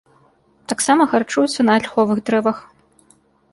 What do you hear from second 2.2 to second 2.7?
дрэвах.